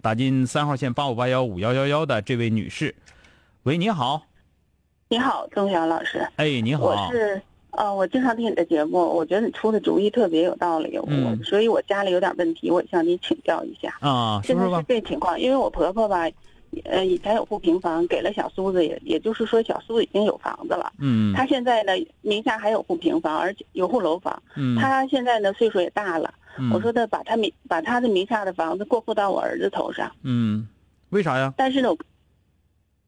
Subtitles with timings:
[0.00, 2.94] 打进三号线八五八幺五幺幺幺的这位女士，
[3.64, 4.22] 喂，你好。
[5.08, 6.26] 你好，钟晓老师。
[6.36, 6.84] 哎，你好。
[6.84, 10.98] 我是，呃，我经常听你的节目，我觉得你出的主意特别有道理。
[11.06, 11.36] 嗯。
[11.38, 13.96] 我，所以我家里有点问题，我向你请教一下。
[14.00, 14.64] 啊，现在。
[14.64, 16.28] 是这情况，因为我婆婆吧，
[16.84, 20.92] 呃，以前有户平房，给了小苏子，也也就是说小苏子已经有房子了。
[20.98, 21.34] 嗯。
[21.34, 24.40] 她现在呢，名下还有户平房，而且有户楼房。
[24.56, 24.78] 嗯。
[24.78, 26.32] 她现在呢，岁数也大了。
[26.58, 30.66] 嗯我说的把他名把他的名下的房子过户到我儿子头上，嗯，
[31.10, 31.52] 为啥呀？
[31.56, 31.88] 但是呢，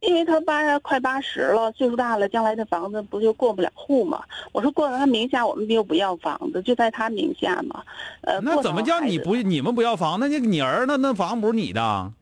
[0.00, 4.22] 因为他八快八十了，岁数大了，将来的房子不就过不了户吗？
[4.52, 7.82] 我说过到他名下，我们又不要房子，就在他名下嘛。
[8.22, 10.18] 呃，那怎么叫你不你们不要房？
[10.18, 12.12] 那你你儿那那房不是你的，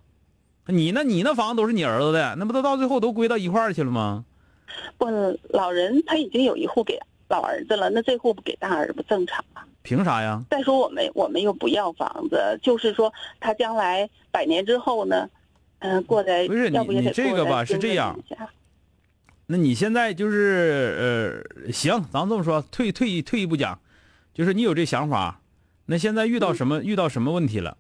[0.67, 4.25] 你那你那房都是你儿子的，那不都到最后都归到一块儿去了吗？
[4.99, 5.07] 不，
[5.49, 6.99] 老人他已经有一户给
[7.29, 9.63] 老儿子了，那这户不给大儿不正常吗？
[9.83, 10.45] 凭啥呀？
[10.51, 15.29] 再说我们我们又不要房子，就是说他将来百年之后呢，
[15.79, 18.19] 嗯、过在不是你你这个吧是这样
[19.47, 23.81] 那你现在就是呃，行，咱们这么说，退退一退一步讲，
[24.33, 25.41] 就是你有这想法，
[25.87, 27.77] 那现在遇到什么、遇到什么问题了？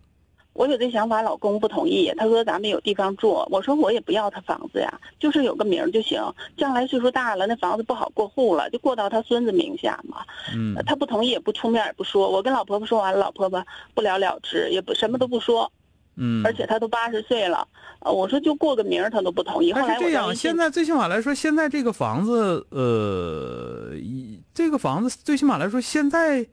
[0.52, 2.12] 我有这想法，老公不同意。
[2.16, 6.22] 他说咱们有地方住，我说我也不要他房子呀，就是有个名儿就行。
[6.56, 10.18] 将来岁数大了，那房子不好过户了，就过到他孙子名下嘛。
[10.54, 12.28] 嗯呃他不同意，也不出面，也不说。
[12.28, 15.70] 我跟老婆婆说完了，老婆婆不了了之，也不什么都不说。
[16.16, 17.66] 嗯，而且他都八十岁了，
[18.00, 19.72] 呃，我说就过个名儿，他都不同意。
[19.72, 26.46] 后但是这样，现在最起码来说，现在这个房子，呃，一这个房子最起码来说，现在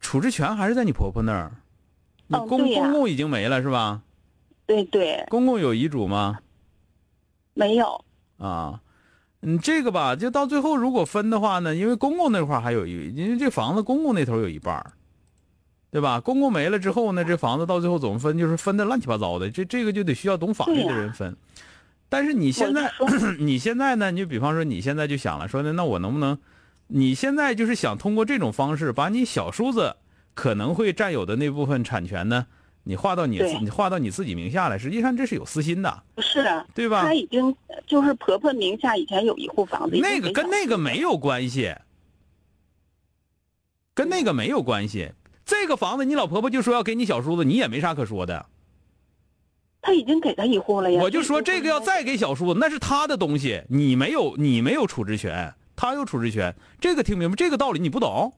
[0.00, 1.52] 处置权还是在你婆婆那儿。
[2.30, 4.02] 你公、公公已经没了是吧？
[4.66, 6.38] 对对公公有遗嘱吗？
[7.54, 8.04] 没有，
[8.38, 8.80] 啊，
[9.40, 14.92] 你，这个吧，就到最后如果分的话呢，因为公公那块儿还有一，因为这房子公公那头有一半儿
[15.90, 16.20] 对吧？
[16.20, 21.36] 公公没了之后呢，这房子到最后怎么分，就是分的乱七八糟的，这这个就得需要懂法律的人分。
[22.08, 22.92] 但是你现在
[23.40, 26.38] 你现在呢，你就比方说你现在就想了，说呢，那我能不能，
[26.86, 29.96] 你现在就是想通过这种方式，把你小叔子
[30.40, 32.46] 可能会占有的那部分产权呢，
[32.84, 37.12] 你划到你你划到你自己名下来，实际上这是有私心的，不是啊，对吧他？
[37.12, 37.54] 已经
[37.86, 41.74] 就是婆婆名下以前有一户房子，那个跟那个没有关系，
[43.92, 45.12] 跟那个没有关系。
[45.44, 48.46] 这个房子你老婆婆就说要给你小叔子，你也没啥可说的。
[49.82, 51.02] 他已经给他一户了呀。
[51.02, 56.56] 我就说这个要再给小叔子，那是他的东西，你没有你没有处置权，他有处置权。
[56.80, 57.36] 这个听明白？
[57.36, 58.32] 这个道理你不懂？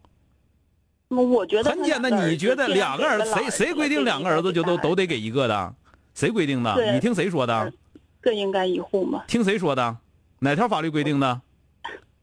[1.20, 5.74] 我觉得很简单，你觉得两个儿子谁谁规定两个儿子就都都得给一个的？
[6.14, 6.92] 谁规定的？
[6.92, 7.72] 你听谁说的？
[8.20, 9.24] 各应该一户嘛？
[9.26, 9.96] 听谁说的？
[10.38, 11.40] 哪条法律规定的？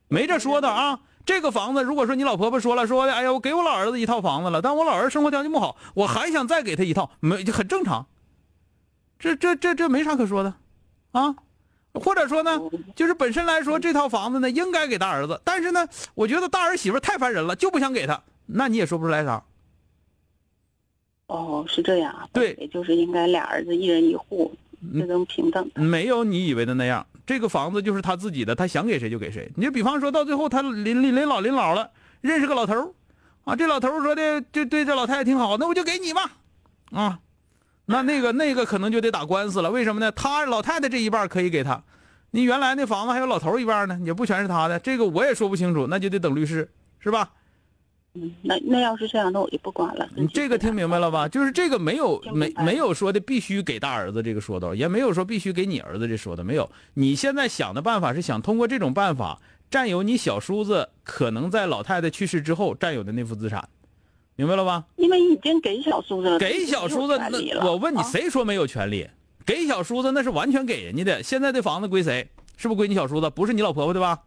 [0.07, 0.99] 没这说的啊！
[1.25, 8.07] 这个房子，如果说你老婆婆说了，说哎呀，我给我老儿子一套房子了，但我老儿子生活条件不好，我还想再给他一套，没就很正常。
[9.19, 10.53] 这这这这没啥可说的，
[11.11, 11.35] 啊，
[11.94, 12.59] 或者说呢，
[12.95, 18.19] 就是本身来说这套房子呢应该给大儿子，但是呢，我觉得大儿媳妇太烦人了，就不想给他，
[18.51, 19.43] 那你也说不出来啥。
[21.27, 22.27] 哦，是这样啊。
[22.33, 24.51] 对也就是应该俩儿子一人一户，
[24.93, 25.69] 这种平等。
[25.75, 27.05] 没有你以为的那样。
[27.25, 29.51] 这个房子就是他自己的，他想给谁就给谁。
[29.55, 31.91] 你就比方说到最后，他临临临老临老了，
[32.22, 32.90] 认识个老头儿
[33.43, 36.31] 啊，这老头儿说的就对这老太太挺好，那我就给你吧，
[36.91, 37.19] 啊，
[37.85, 39.69] 那那个那个可能就得打官司了。
[39.69, 40.11] 为什么呢？
[40.11, 41.84] 他老太太这一半可以给他，
[42.31, 46.67] 你原来那房子还有老头儿一半呢，也不全是他的，这个我也说不清楚，那就得等律师，
[46.99, 47.31] 是吧？
[48.16, 50.09] 嗯，那那要是这样，那我就不管了。
[50.16, 51.28] 你这个听明白了吧？
[51.28, 56.70] 就是这个没有没没有说的必须给大儿子这个说道，也没有说必须给你儿子这说的，没有。
[56.96, 59.40] 你现在想的办法是想通过这种办法
[59.70, 63.70] 占有你小叔子可能在老太太去世之后占有的那副资产，
[64.35, 64.85] 明白了吧？
[64.96, 69.08] 因为已经给小叔子了，给小叔子，那我问你，谁说没有权利？
[69.46, 71.22] 给小叔子那是完全给人家的。
[71.22, 72.28] 现在这房子归谁？
[72.58, 73.29] 是不是归你小叔子？
[73.29, 74.20] 不是你老婆婆对吧？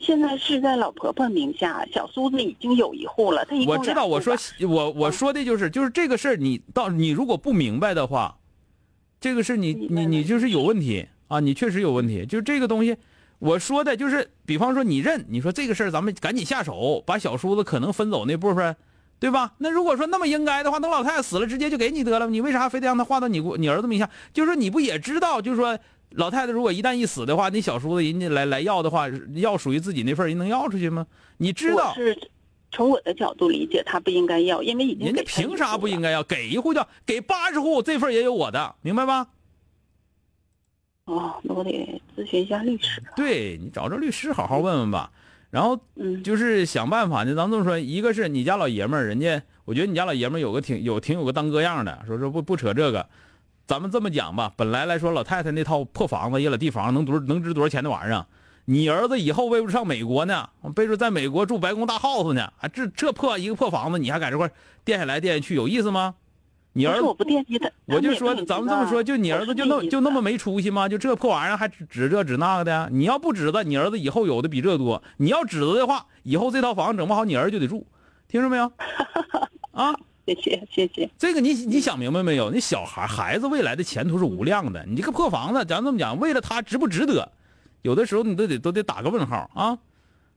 [0.00, 3.44] 现在是在老婆婆名下，小叔子已经有一户了。
[3.44, 4.34] 他我知道，我说
[4.68, 8.38] 我我说的就是就是这个事儿，你到你如果不明白的话，
[9.20, 12.26] 这个事你你你就是有问题啊，你确实有问题。
[12.26, 12.96] 就是这个东西，
[13.38, 18.76] 我说的就是，比方说你认，你说这个事儿咱们赶紧下手，把小叔子可能分走那部分。
[19.18, 19.52] 对吧？
[19.58, 22.26] 那如果说那么应该的话，等老太太死了，直接就给你得了。
[22.28, 24.08] 你为啥非得让他划到你你儿子名下？
[24.32, 25.78] 就是说你不也知道，就是说
[26.10, 31.06] 老太太如果一旦一死的话，你小叔子人家来来要的话，要属于自己那份，人能要出去吗？
[31.38, 31.94] 你知道？
[31.94, 32.18] 是
[32.72, 36.22] 从我的角度理解，他不应该要，因为已经人家凭啥不应该要？
[36.22, 39.28] 给一户叫给八十户，这份也有我的，明白吧？
[41.06, 43.02] 哦，那我得咨询一下律师。
[43.16, 45.10] 对你找着律师好好问问吧。
[45.50, 45.76] 然后，
[46.22, 47.34] 就是想办法呢。
[47.34, 52.04] 咱这么说，一个是你家老爷们儿，人家我觉得你家老爷们儿有个挺有挺有个当哥样的。
[52.06, 53.08] 说说不不扯这个，
[53.70, 54.52] 咱们这么讲吧。
[54.56, 58.26] 本来来说，老太太那套破房子，一老地房能多能值多少钱的玩意儿？
[58.64, 60.48] 你儿子以后为不上美国呢？
[60.74, 62.52] 备着在美国住白宫大 house 呢？
[62.58, 64.50] 啊，这这破一个破房子，你还在这块
[64.84, 66.16] 垫下来垫下去，有意思吗？
[66.72, 70.88] 你儿子我不惦记他，我就说咱们这么说，就你儿子就那就那么没出息吗？
[70.88, 72.88] 就这破玩意儿还指这指那个的？
[72.90, 75.00] 你要不指着，你儿子以后有的比这多。
[75.18, 77.86] 你要指着的话，以后这套房子整不好，你儿子就得住，
[78.26, 78.72] 听着没有？
[79.70, 79.94] 啊，
[80.34, 81.10] 谢谢谢谢。
[81.18, 82.50] 这个你你想明白没有？
[82.50, 84.84] 你小孩孩子未来的前途是无量的。
[84.86, 87.30] 你这个破房子，咱这么讲，为了他值不值得？
[87.82, 89.78] 有的时候你都得都得打个问号啊。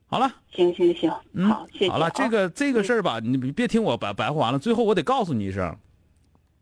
[0.06, 1.10] 好了，行行行，
[1.48, 1.90] 好，谢谢。
[1.90, 5.76] 好了，这个这个事儿吧，你别听我白白话完了，最后我得告诉你一声。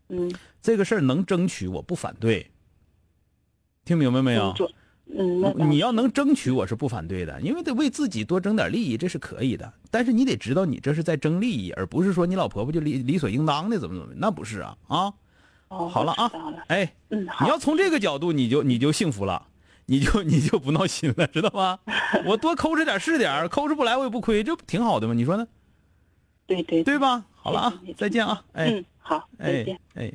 [0.09, 2.49] 嗯，这个事儿能争取，我不反对。
[3.85, 4.55] 听明白没有？
[5.05, 9.71] 嗯，你要能争取，我是不反对的，因为得为自己多争点利益，这是可以的。
[9.91, 15.13] 但是你得知道，你这是在争利益，而不是说你老婆婆就理理所应当的怎么怎么，那不是啊啊！
[15.67, 16.31] 哦，好了啊，
[16.67, 19.47] 哎，嗯，你要从这个角度，你就你就幸福了，
[19.85, 21.79] 你就你就不闹心了，知道吗？
[22.25, 25.13] 我多抠着点是点，抠着不来我也不亏，这不挺好的吗？
[25.13, 25.47] 你说呢？
[26.47, 27.25] 对对对吧？
[27.35, 28.43] 好了啊，再见啊！
[28.53, 29.79] 哎，好，再见。
[29.95, 30.11] 哎，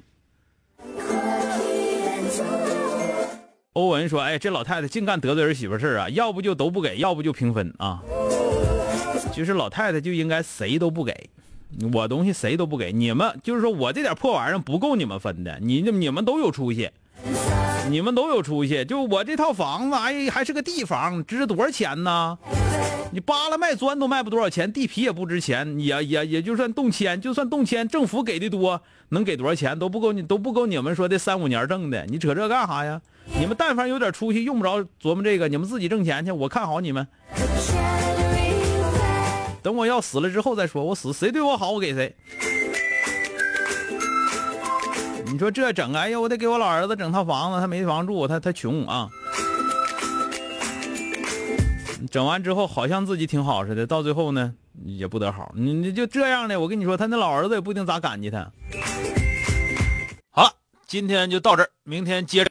[3.74, 6.08] 欧文说：“哎，这老太太净干得罪儿媳妇事啊！
[6.08, 8.02] 要不就都不给，要不就平分啊！
[9.32, 11.30] 其实老太太就应该谁都不给，
[11.92, 12.92] 我东西谁都不给。
[12.92, 16.90] 你们就是说我这点破玩意儿不够你们分的，你你们都有出息，
[17.88, 18.84] 你们都有出息。
[18.84, 22.38] 就我这套房子，哎，还是个地房，值多少钱呢？”
[23.10, 33.00] 你扒拉卖砖都卖不多少钱，地皮也不值钱，也也也就算动迁，就算动迁，政府给的多，能给多少钱都不够你都不够你们说的三五年挣的，你扯这干啥呀？
[33.38, 37.06] 你们但凡有点出息，用不着琢磨这个，你们自己挣钱去，我看好你们。
[39.62, 42.14] 等我要死了之后再说，我死谁对我好，我给谁。
[45.30, 49.08] 你说这整，哎呀，我得给我老儿子整套房子，他没房住，他他穷啊。
[52.08, 55.52] 整完之后好像自己挺好似的，到最后呢也不得好。
[55.54, 58.50] 你你就这样的，我跟你说，他那老儿子也不一定咋感激他。
[60.30, 60.50] 好了，
[60.86, 62.46] 今天就到这儿，明天接着。